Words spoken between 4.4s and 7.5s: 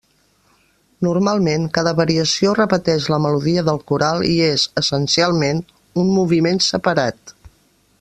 és, essencialment, un moviment separat.